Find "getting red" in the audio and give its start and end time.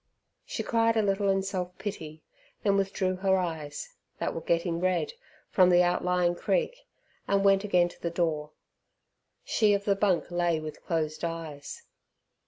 4.41-5.13